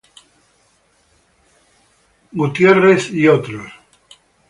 Evans 2.47 3.07
"et 3.11 3.27
al. 3.27 3.55